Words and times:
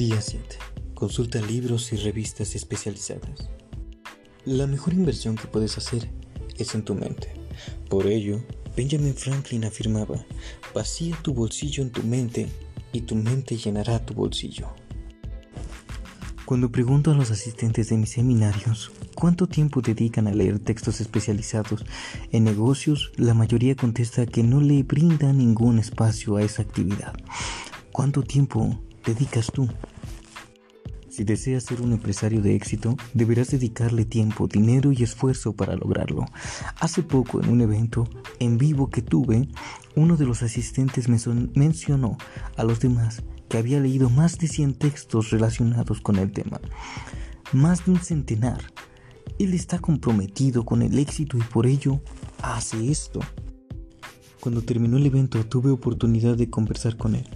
Día 0.00 0.22
7. 0.22 0.56
Consulta 0.94 1.42
libros 1.42 1.92
y 1.92 1.96
revistas 1.96 2.54
especializadas. 2.54 3.50
La 4.46 4.66
mejor 4.66 4.94
inversión 4.94 5.36
que 5.36 5.46
puedes 5.46 5.76
hacer 5.76 6.08
es 6.56 6.74
en 6.74 6.86
tu 6.86 6.94
mente. 6.94 7.34
Por 7.90 8.06
ello, 8.06 8.42
Benjamin 8.74 9.14
Franklin 9.14 9.66
afirmaba, 9.66 10.24
vacía 10.74 11.18
tu 11.20 11.34
bolsillo 11.34 11.82
en 11.82 11.90
tu 11.90 12.02
mente 12.02 12.48
y 12.94 13.02
tu 13.02 13.14
mente 13.14 13.58
llenará 13.58 13.98
tu 13.98 14.14
bolsillo. 14.14 14.68
Cuando 16.46 16.72
pregunto 16.72 17.10
a 17.10 17.14
los 17.14 17.30
asistentes 17.30 17.90
de 17.90 17.98
mis 17.98 18.12
seminarios 18.12 18.92
cuánto 19.14 19.48
tiempo 19.48 19.82
dedican 19.82 20.28
a 20.28 20.32
leer 20.32 20.60
textos 20.60 21.02
especializados 21.02 21.84
en 22.32 22.44
negocios, 22.44 23.12
la 23.16 23.34
mayoría 23.34 23.76
contesta 23.76 24.24
que 24.24 24.44
no 24.44 24.62
le 24.62 24.82
brinda 24.82 25.34
ningún 25.34 25.78
espacio 25.78 26.36
a 26.36 26.42
esa 26.42 26.62
actividad. 26.62 27.12
¿Cuánto 27.92 28.22
tiempo 28.22 28.80
dedicas 29.04 29.50
tú? 29.52 29.68
Si 31.10 31.24
deseas 31.24 31.64
ser 31.64 31.82
un 31.82 31.92
empresario 31.92 32.40
de 32.40 32.54
éxito, 32.54 32.96
deberás 33.14 33.50
dedicarle 33.50 34.04
tiempo, 34.04 34.46
dinero 34.46 34.92
y 34.92 35.02
esfuerzo 35.02 35.52
para 35.52 35.76
lograrlo. 35.76 36.24
Hace 36.78 37.02
poco, 37.02 37.42
en 37.42 37.50
un 37.50 37.60
evento 37.60 38.08
en 38.38 38.58
vivo 38.58 38.88
que 38.88 39.02
tuve, 39.02 39.48
uno 39.96 40.16
de 40.16 40.24
los 40.24 40.42
asistentes 40.42 41.08
mencionó 41.08 42.16
a 42.56 42.64
los 42.64 42.80
demás 42.80 43.22
que 43.50 43.58
había 43.58 43.80
leído 43.80 44.08
más 44.08 44.38
de 44.38 44.46
100 44.46 44.74
textos 44.74 45.30
relacionados 45.30 46.00
con 46.00 46.16
el 46.16 46.30
tema. 46.32 46.60
Más 47.52 47.84
de 47.84 47.90
un 47.90 47.98
centenar. 47.98 48.62
Él 49.40 49.52
está 49.52 49.80
comprometido 49.80 50.64
con 50.64 50.80
el 50.82 50.98
éxito 50.98 51.36
y 51.36 51.42
por 51.42 51.66
ello 51.66 52.00
hace 52.40 52.90
esto. 52.90 53.20
Cuando 54.40 54.62
terminó 54.62 54.96
el 54.96 55.04
evento 55.04 55.44
tuve 55.44 55.70
oportunidad 55.70 56.34
de 56.36 56.48
conversar 56.48 56.96
con 56.96 57.14
él 57.14 57.26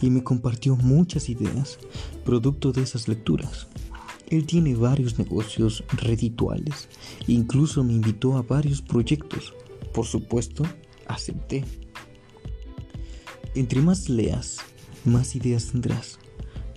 y 0.00 0.08
me 0.08 0.24
compartió 0.24 0.74
muchas 0.76 1.28
ideas, 1.28 1.78
producto 2.24 2.72
de 2.72 2.82
esas 2.82 3.08
lecturas. 3.08 3.66
Él 4.28 4.46
tiene 4.46 4.74
varios 4.74 5.18
negocios 5.18 5.84
redituales, 5.92 6.88
incluso 7.26 7.84
me 7.84 7.92
invitó 7.92 8.36
a 8.36 8.42
varios 8.42 8.80
proyectos. 8.80 9.54
Por 9.92 10.06
supuesto, 10.06 10.64
acepté. 11.06 11.64
Entre 13.54 13.80
más 13.80 14.08
leas, 14.08 14.58
más 15.04 15.36
ideas 15.36 15.66
tendrás. 15.66 16.18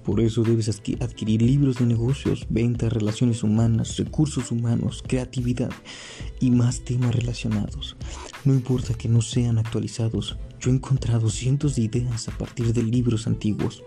Por 0.04 0.22
eso 0.22 0.44
debes 0.44 0.70
adquirir 0.70 1.42
libros 1.42 1.78
de 1.78 1.86
negocios, 1.86 2.46
ventas, 2.50 2.92
relaciones 2.92 3.44
humanas, 3.44 3.98
recursos 3.98 4.52
humanos, 4.52 5.04
creatividad 5.06 5.72
y 6.40 6.52
más 6.52 6.82
temas 6.82 7.16
relacionados. 7.16 7.96
No 8.46 8.54
importa 8.54 8.94
que 8.94 9.10
no 9.10 9.22
sean 9.22 9.58
actualizados, 9.58 10.38
yo 10.60 10.72
he 10.72 10.74
encontrado 10.74 11.30
cientos 11.30 11.76
de 11.76 11.84
ideas 11.84 12.28
a 12.30 12.38
partir 12.38 12.74
de 12.74 12.84
libros 12.84 13.28
antiguos. 13.28 13.84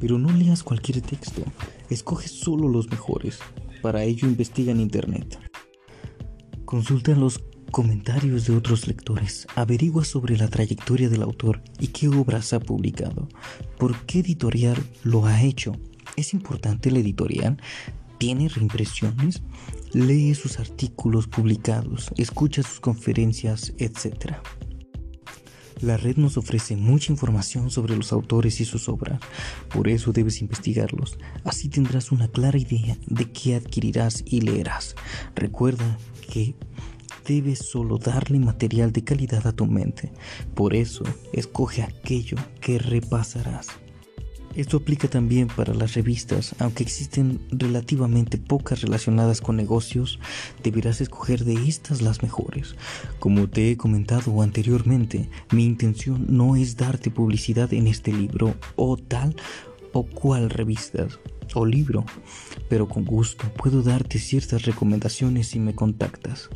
Pero 0.00 0.18
no 0.18 0.30
leas 0.32 0.62
cualquier 0.62 1.00
texto, 1.00 1.42
escoge 1.90 2.28
solo 2.28 2.68
los 2.68 2.90
mejores. 2.90 3.38
Para 3.82 4.04
ello 4.04 4.28
investiga 4.28 4.72
en 4.72 4.80
Internet. 4.80 5.38
Consulta 6.64 7.14
los 7.14 7.42
comentarios 7.70 8.46
de 8.46 8.56
otros 8.56 8.86
lectores, 8.86 9.46
averigua 9.54 10.04
sobre 10.04 10.36
la 10.36 10.48
trayectoria 10.48 11.08
del 11.08 11.22
autor 11.22 11.62
y 11.78 11.88
qué 11.88 12.08
obras 12.08 12.52
ha 12.52 12.60
publicado, 12.60 13.28
por 13.78 14.06
qué 14.06 14.20
editorial 14.20 14.82
lo 15.02 15.26
ha 15.26 15.42
hecho. 15.42 15.72
¿Es 16.16 16.32
importante 16.32 16.90
la 16.90 17.00
editorial? 17.00 17.58
¿Tiene 18.18 18.48
reimpresiones? 18.48 19.42
Lee 19.92 20.34
sus 20.34 20.58
artículos 20.58 21.26
publicados, 21.26 22.10
escucha 22.16 22.62
sus 22.62 22.80
conferencias, 22.80 23.72
etc. 23.78 24.36
La 25.80 25.98
red 25.98 26.16
nos 26.16 26.38
ofrece 26.38 26.74
mucha 26.76 27.12
información 27.12 27.70
sobre 27.70 27.94
los 27.96 28.12
autores 28.12 28.60
y 28.60 28.64
sus 28.64 28.88
obras, 28.88 29.20
por 29.68 29.88
eso 29.88 30.12
debes 30.12 30.40
investigarlos. 30.40 31.18
Así 31.44 31.68
tendrás 31.68 32.12
una 32.12 32.28
clara 32.28 32.58
idea 32.58 32.96
de 33.06 33.30
qué 33.30 33.56
adquirirás 33.56 34.24
y 34.24 34.40
leerás. 34.40 34.96
Recuerda 35.34 35.98
que 36.32 36.54
debes 37.26 37.58
solo 37.58 37.98
darle 37.98 38.38
material 38.38 38.92
de 38.92 39.04
calidad 39.04 39.46
a 39.46 39.52
tu 39.52 39.66
mente. 39.66 40.12
Por 40.54 40.74
eso, 40.74 41.04
escoge 41.32 41.82
aquello 41.82 42.38
que 42.60 42.78
repasarás. 42.78 43.68
Esto 44.56 44.78
aplica 44.78 45.06
también 45.06 45.48
para 45.48 45.74
las 45.74 45.92
revistas, 45.92 46.54
aunque 46.58 46.82
existen 46.82 47.40
relativamente 47.50 48.38
pocas 48.38 48.80
relacionadas 48.80 49.42
con 49.42 49.54
negocios, 49.54 50.18
deberás 50.62 51.02
escoger 51.02 51.44
de 51.44 51.68
estas 51.68 52.00
las 52.00 52.22
mejores. 52.22 52.74
Como 53.18 53.50
te 53.50 53.70
he 53.70 53.76
comentado 53.76 54.40
anteriormente, 54.40 55.28
mi 55.52 55.66
intención 55.66 56.24
no 56.30 56.56
es 56.56 56.78
darte 56.78 57.10
publicidad 57.10 57.74
en 57.74 57.86
este 57.86 58.12
libro 58.12 58.54
o 58.76 58.96
tal 58.96 59.36
o 59.92 60.04
cual 60.04 60.48
revista 60.48 61.06
o 61.54 61.66
libro, 61.66 62.06
pero 62.70 62.88
con 62.88 63.04
gusto 63.04 63.44
puedo 63.58 63.82
darte 63.82 64.18
ciertas 64.18 64.62
recomendaciones 64.62 65.48
si 65.48 65.60
me 65.60 65.74
contactas. 65.74 66.48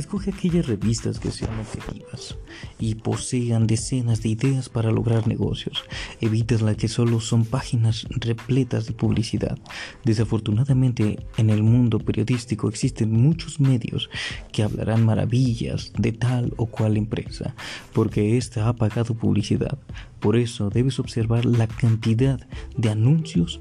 Escoge 0.00 0.30
aquellas 0.30 0.66
revistas 0.66 1.20
que 1.20 1.30
sean 1.30 1.60
objetivas 1.60 2.38
y 2.78 2.94
posean 2.94 3.66
decenas 3.66 4.22
de 4.22 4.30
ideas 4.30 4.70
para 4.70 4.90
lograr 4.90 5.28
negocios. 5.28 5.84
Evitas 6.22 6.62
las 6.62 6.78
que 6.78 6.88
solo 6.88 7.20
son 7.20 7.44
páginas 7.44 8.06
repletas 8.08 8.86
de 8.86 8.94
publicidad. 8.94 9.58
Desafortunadamente, 10.02 11.18
en 11.36 11.50
el 11.50 11.62
mundo 11.62 11.98
periodístico 11.98 12.70
existen 12.70 13.12
muchos 13.12 13.60
medios 13.60 14.08
que 14.52 14.62
hablarán 14.62 15.04
maravillas 15.04 15.92
de 15.98 16.12
tal 16.12 16.54
o 16.56 16.64
cual 16.64 16.96
empresa, 16.96 17.54
porque 17.92 18.38
ésta 18.38 18.68
ha 18.68 18.76
pagado 18.76 19.12
publicidad. 19.12 19.78
Por 20.18 20.38
eso 20.38 20.70
debes 20.70 20.98
observar 20.98 21.44
la 21.44 21.66
cantidad 21.66 22.40
de 22.74 22.88
anuncios 22.88 23.60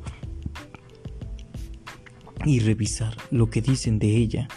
y 2.46 2.60
revisar 2.60 3.16
lo 3.32 3.50
que 3.50 3.62
dicen 3.62 4.00
de 4.00 4.16
ella. 4.16 4.48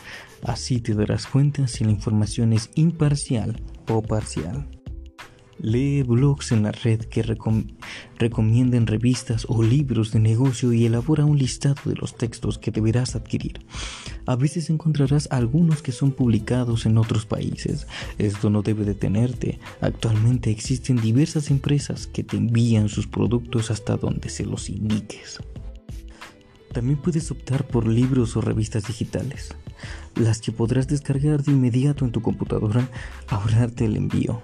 Así 0.42 0.80
te 0.80 0.94
darás 0.94 1.26
cuenta 1.26 1.68
si 1.68 1.84
la 1.84 1.90
información 1.90 2.52
es 2.52 2.70
imparcial 2.74 3.60
o 3.88 4.02
parcial. 4.02 4.68
Lee 5.62 6.02
blogs 6.02 6.50
en 6.50 6.64
la 6.64 6.72
red 6.72 7.02
que 7.02 7.22
recomienden 7.22 8.86
revistas 8.88 9.46
o 9.48 9.62
libros 9.62 10.10
de 10.10 10.18
negocio 10.18 10.72
y 10.72 10.86
elabora 10.86 11.24
un 11.24 11.38
listado 11.38 11.76
de 11.84 11.94
los 11.94 12.16
textos 12.16 12.58
que 12.58 12.72
deberás 12.72 13.14
adquirir. 13.14 13.64
A 14.26 14.34
veces 14.34 14.70
encontrarás 14.70 15.28
algunos 15.30 15.80
que 15.80 15.92
son 15.92 16.10
publicados 16.10 16.84
en 16.84 16.98
otros 16.98 17.26
países. 17.26 17.86
Esto 18.18 18.50
no 18.50 18.62
debe 18.62 18.84
detenerte. 18.84 19.60
Actualmente 19.80 20.50
existen 20.50 20.96
diversas 20.96 21.48
empresas 21.52 22.08
que 22.08 22.24
te 22.24 22.36
envían 22.36 22.88
sus 22.88 23.06
productos 23.06 23.70
hasta 23.70 23.96
donde 23.96 24.30
se 24.30 24.44
los 24.44 24.68
indiques. 24.68 25.38
También 26.72 26.98
puedes 26.98 27.30
optar 27.30 27.66
por 27.66 27.86
libros 27.86 28.36
o 28.36 28.40
revistas 28.40 28.86
digitales 28.86 29.54
las 30.14 30.40
que 30.40 30.52
podrás 30.52 30.88
descargar 30.88 31.42
de 31.42 31.52
inmediato 31.52 32.04
en 32.04 32.12
tu 32.12 32.20
computadora, 32.20 32.88
ahorrarte 33.28 33.84
el 33.84 33.96
envío. 33.96 34.42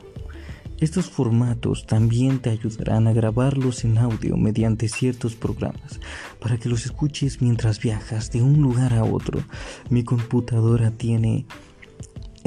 Estos 0.80 1.10
formatos 1.10 1.86
también 1.86 2.38
te 2.38 2.50
ayudarán 2.50 3.08
a 3.08 3.12
grabarlos 3.12 3.84
en 3.84 3.98
audio 3.98 4.36
mediante 4.36 4.88
ciertos 4.88 5.34
programas 5.34 5.98
para 6.40 6.56
que 6.56 6.68
los 6.68 6.84
escuches 6.84 7.42
mientras 7.42 7.80
viajas 7.80 8.30
de 8.30 8.42
un 8.42 8.62
lugar 8.62 8.94
a 8.94 9.02
otro. 9.02 9.42
Mi 9.90 10.04
computadora 10.04 10.92
tiene 10.92 11.46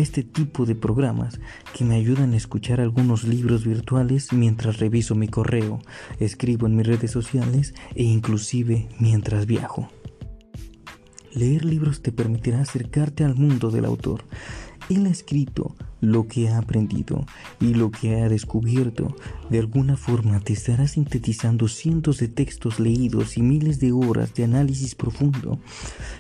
este 0.02 0.24
tipo 0.24 0.66
de 0.66 0.76
programas 0.76 1.40
que 1.74 1.86
me 1.86 1.96
ayudan 1.96 2.34
a 2.34 2.38
escuchar 2.38 2.82
algunos 2.82 3.24
libros 3.24 3.66
virtuales 3.66 4.34
mientras 4.34 4.80
reviso 4.80 5.16
mi 5.16 5.28
correo, 5.28 5.80
escribo 6.20 6.68
en 6.68 6.76
mis 6.76 6.88
redes 6.88 7.12
sociales 7.12 7.74
e 7.96 8.04
inclusive 8.04 8.90
mientras 9.00 9.46
viajo. 9.46 9.90
Leer 11.34 11.64
libros 11.64 12.02
te 12.02 12.12
permitirá 12.12 12.62
acercarte 12.62 13.24
al 13.24 13.36
mundo 13.36 13.72
del 13.72 13.86
autor. 13.86 14.26
Él 14.90 15.06
ha 15.06 15.10
escrito 15.10 15.76
lo 16.02 16.28
que 16.28 16.50
ha 16.50 16.58
aprendido 16.58 17.26
y 17.60 17.74
lo 17.74 17.92
que 17.92 18.22
ha 18.22 18.28
descubierto. 18.28 19.16
De 19.50 19.60
alguna 19.60 19.96
forma 19.96 20.40
te 20.40 20.54
estará 20.54 20.88
sintetizando 20.88 21.68
cientos 21.68 22.18
de 22.18 22.28
textos 22.28 22.80
leídos 22.80 23.38
y 23.38 23.42
miles 23.42 23.80
de 23.80 23.92
horas 23.92 24.34
de 24.34 24.44
análisis 24.44 24.96
profundo. 24.96 25.60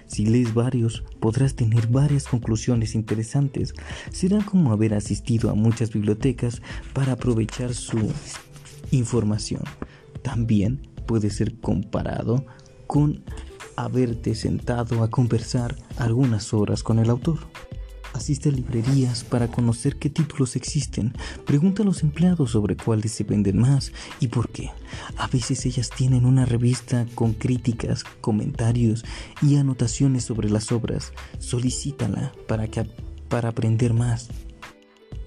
Si 0.05 0.25
lees 0.25 0.53
varios, 0.53 1.03
podrás 1.19 1.55
tener 1.55 1.87
varias 1.87 2.27
conclusiones 2.27 2.95
interesantes. 2.95 3.73
Será 4.11 4.43
como 4.45 4.71
haber 4.71 4.93
asistido 4.93 5.49
a 5.49 5.55
muchas 5.55 5.91
bibliotecas 5.91 6.61
para 6.93 7.13
aprovechar 7.13 7.73
su 7.73 8.11
información. 8.91 9.63
También 10.21 10.87
puede 11.07 11.29
ser 11.31 11.59
comparado 11.59 12.45
con 12.87 13.23
haberte 13.75 14.35
sentado 14.35 15.03
a 15.03 15.09
conversar 15.09 15.75
algunas 15.97 16.53
horas 16.53 16.83
con 16.83 16.99
el 16.99 17.09
autor. 17.09 17.39
Asiste 18.13 18.49
a 18.49 18.51
librerías 18.51 19.23
para 19.23 19.47
conocer 19.47 19.95
qué 19.97 20.09
títulos 20.09 20.55
existen. 20.55 21.13
Pregunta 21.45 21.83
a 21.83 21.85
los 21.85 22.03
empleados 22.03 22.51
sobre 22.51 22.75
cuáles 22.75 23.11
se 23.13 23.23
venden 23.23 23.59
más 23.59 23.93
y 24.19 24.27
por 24.27 24.49
qué. 24.49 24.69
A 25.17 25.27
veces 25.27 25.65
ellas 25.65 25.89
tienen 25.89 26.25
una 26.25 26.45
revista 26.45 27.05
con 27.15 27.33
críticas, 27.33 28.03
comentarios 28.21 29.05
y 29.41 29.55
anotaciones 29.55 30.25
sobre 30.25 30.49
las 30.49 30.71
obras. 30.71 31.13
Solicítala 31.39 32.33
para, 32.47 32.67
que, 32.67 32.85
para 33.29 33.49
aprender 33.49 33.93
más. 33.93 34.29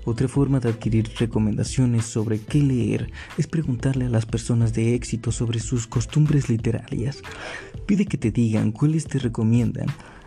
Otra 0.04 0.28
forma 0.28 0.60
de 0.60 0.68
adquirir 0.68 1.10
recomendaciones 1.18 2.04
sobre 2.04 2.38
qué 2.38 2.62
leer 2.62 3.10
es 3.38 3.46
preguntarle 3.46 4.04
a 4.04 4.10
las 4.10 4.26
personas 4.26 4.74
de 4.74 4.94
éxito 4.94 5.32
sobre 5.32 5.60
sus 5.60 5.86
costumbres 5.86 6.50
literarias. 6.50 7.22
Pide 7.86 8.04
que 8.04 8.18
te 8.18 8.30
digan 8.30 8.70
cuáles 8.70 9.06
te 9.06 9.18
recomiendan. 9.18 9.86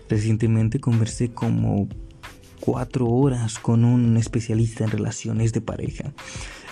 Recientemente 0.09 0.79
conversé 0.79 1.29
como 1.29 1.87
cuatro 2.59 3.07
horas 3.07 3.59
con 3.59 3.85
un 3.85 4.17
especialista 4.17 4.83
en 4.83 4.91
relaciones 4.91 5.53
de 5.53 5.61
pareja. 5.61 6.13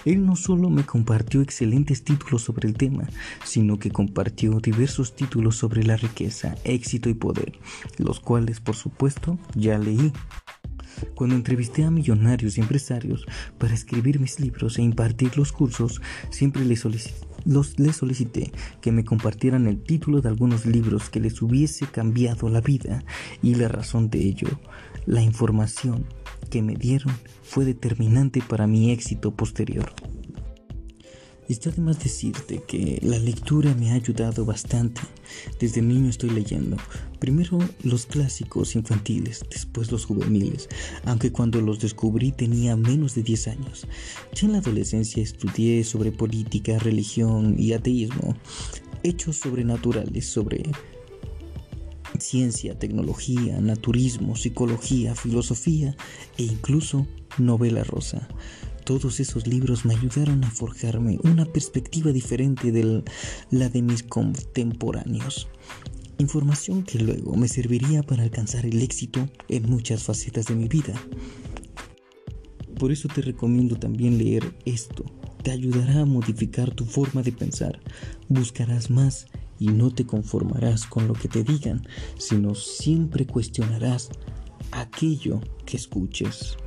Él 0.06 0.24
no 0.24 0.36
solo 0.36 0.70
me 0.70 0.86
compartió 0.86 1.42
excelentes 1.42 2.04
títulos 2.04 2.44
sobre 2.44 2.68
el 2.68 2.76
tema, 2.76 3.08
sino 3.44 3.80
que 3.80 3.90
compartió 3.90 4.60
diversos 4.60 5.16
títulos 5.16 5.56
sobre 5.56 5.84
la 5.84 5.98
riqueza, 5.98 6.56
éxito 6.64 7.10
y 7.10 7.16
poder, 7.16 7.54
los 7.98 8.20
cuales 8.20 8.60
por 8.60 8.76
supuesto 8.76 9.40
ya 9.56 9.80
leí. 9.80 10.14
Cuando 11.16 11.36
entrevisté 11.36 11.84
a 11.84 11.92
millonarios 11.92 12.58
y 12.58 12.62
empresarios 12.62 13.26
para 13.58 13.74
escribir 13.74 14.20
mis 14.20 14.40
libros 14.40 14.78
e 14.78 14.84
impartir 14.84 15.38
los 15.38 15.52
cursos, 15.52 16.02
siempre 16.30 16.64
les 16.64 16.81
solicité, 17.98 18.52
que 18.81 18.92
me 18.92 19.04
compartieran 19.04 19.68
el 19.68 19.81
título 19.81 20.22
de 20.22 20.30
algunos 20.30 20.66
libros 20.66 21.10
que 21.10 21.20
les 21.20 21.42
hubiese 21.42 21.88
cambiado 21.88 22.48
la 22.48 22.62
vida 22.62 23.04
y 23.42 23.56
la 23.56 23.68
razón 23.68 24.10
de 24.10 24.20
ello. 24.20 24.48
La 25.06 25.22
información 25.22 26.06
que 26.50 26.62
me 26.62 26.75
dieron 26.75 27.16
fue 27.44 27.63
determinante 27.63 28.42
para 28.42 28.66
mi 28.66 28.92
éxito 28.92 29.36
posterior. 29.36 29.94
Está 31.48 31.69
de 31.69 31.80
más 31.80 32.04
decirte 32.04 32.63
que 32.68 33.00
la 33.04 33.19
lectura 33.19 33.75
me 33.75 33.92
ha 33.92 33.94
ayudado 33.94 34.46
bastante. 34.46 35.02
Desde 35.60 35.84
niño 35.84 36.10
estoy 36.10 36.31
leyendo. 36.31 36.78
Primero 37.19 37.60
los 37.84 38.07
clásicos 38.07 38.75
infantiles, 38.75 39.46
después 39.52 39.92
los 39.92 40.06
juveniles, 40.06 40.69
aunque 41.04 41.31
cuando 41.31 41.62
los 41.62 41.80
descubrí 41.80 42.31
tenía 42.31 42.75
menos 42.75 43.13
de 43.13 43.22
10 43.22 43.48
años. 43.50 43.86
Ya 44.34 44.48
en 44.48 44.54
la 44.54 44.57
adolescencia 44.57 45.22
estudié 45.22 45.84
sobre 45.84 46.12
política, 46.12 46.80
religión 46.80 47.56
y 47.60 47.74
ateísmo, 47.74 48.36
hechos 49.04 49.36
sobrenaturales 49.36 50.25
sobre 50.25 50.63
ciencia, 52.20 52.78
tecnología, 52.78 53.60
naturismo, 53.60 54.36
psicología, 54.36 55.16
filosofía 55.16 55.96
e 56.38 56.44
incluso 56.44 57.08
novela 57.38 57.84
rosa. 57.84 58.28
Todos 58.84 59.20
esos 59.20 59.48
libros 59.48 59.84
me 59.84 59.96
ayudaron 59.96 60.44
a 60.44 60.52
forjarme 60.52 61.18
una 61.24 61.46
perspectiva 61.46 62.12
diferente 62.12 62.72
de 62.72 63.04
la 63.50 63.70
de 63.70 63.82
mis 63.82 64.04
contemporáneos. 64.04 65.48
Información 66.18 66.84
que 66.84 67.00
luego 67.00 67.36
me 67.36 67.48
serviría 67.48 68.04
para 68.04 68.24
alcanzar 68.24 68.66
el 68.66 68.82
éxito 68.82 69.28
en 69.50 69.70
muchas 69.70 70.04
facetas 70.04 70.46
de 70.46 70.56
mi 70.56 70.68
vida. 70.68 70.94
Por 72.80 72.92
eso 72.92 73.08
te 73.08 73.22
recomiendo 73.22 73.76
también 73.76 74.18
leer 74.18 74.56
esto. 74.66 75.04
Te 75.44 75.52
ayudará 75.52 76.02
a 76.02 76.06
modificar 76.06 76.74
tu 76.74 76.86
forma 76.86 77.22
de 77.22 77.32
pensar. 77.32 77.80
Buscarás 78.30 78.90
más 78.90 79.28
y 79.60 79.68
no 79.68 79.92
te 79.92 80.06
conformarás 80.06 80.86
con 80.86 81.07
lo 81.07 81.13
que 81.13 81.28
te 81.28 81.44
digan, 81.44 81.88
sino 82.18 82.56
siempre 82.56 83.25
cuestionarás 83.25 84.10
aquello 84.72 85.42
que 85.66 85.78
escuches. 85.78 86.57